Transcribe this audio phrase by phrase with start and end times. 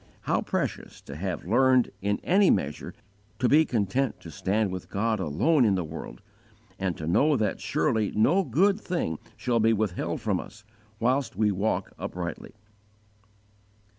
[0.21, 2.95] _How precious to have learned, in any measure,
[3.37, 6.23] to be content to stand with God alone in the world,
[6.79, 10.63] and to know that surely no good thing shall be withheld from us,
[10.99, 12.55] whilst we walk uprightly!"